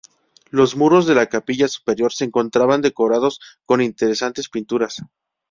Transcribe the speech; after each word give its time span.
Los 0.49 0.75
muros 0.75 1.05
de 1.05 1.13
la 1.13 1.27
capilla 1.27 1.67
superior 1.67 2.11
se 2.11 2.23
encontraban 2.25 2.81
decorados 2.81 3.39
con 3.67 3.81
interesantes 3.83 4.49
pinturas. 4.49 4.95